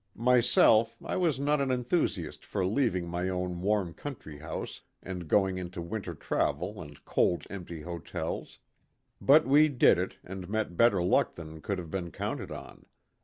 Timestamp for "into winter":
5.59-6.15